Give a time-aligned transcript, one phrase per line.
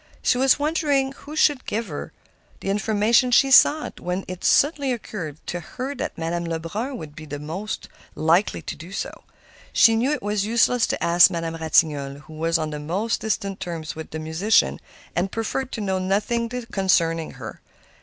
[0.23, 2.11] She was wondering who could give her
[2.61, 7.25] the information she sought, when it suddenly occurred to her that Madame Lebrun would be
[7.25, 9.25] the one most likely to do so.
[9.71, 13.59] She knew it was useless to ask Madame Ratignolle, who was on the most distant
[13.59, 14.79] terms with the musician,
[15.15, 17.61] and preferred to know nothing concerning her.